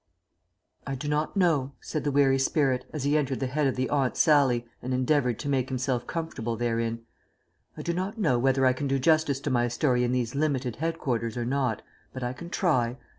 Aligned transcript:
"I 0.87 0.95
DO 0.95 1.07
not 1.07 1.37
know," 1.37 1.73
said 1.79 2.03
the 2.03 2.11
weary 2.11 2.39
spirit, 2.39 2.85
as 2.91 3.03
he 3.03 3.15
entered 3.15 3.39
the 3.39 3.45
head 3.45 3.67
of 3.67 3.75
the 3.75 3.87
Aunt 3.91 4.17
Sallie 4.17 4.67
and 4.81 4.95
endeavoured 4.95 5.37
to 5.37 5.47
make 5.47 5.69
himself 5.69 6.07
comfortable 6.07 6.55
therein, 6.57 7.01
"I 7.77 7.83
do 7.83 7.93
not 7.93 8.17
know 8.17 8.39
whether 8.39 8.65
I 8.65 8.73
can 8.73 8.87
do 8.87 8.97
justice 8.97 9.39
to 9.41 9.51
my 9.51 9.67
story 9.67 10.03
in 10.03 10.11
these 10.11 10.33
limited 10.33 10.77
headquarters 10.77 11.37
or 11.37 11.45
not, 11.45 11.83
but 12.13 12.23
I 12.23 12.33
can 12.33 12.49
try. 12.49 12.97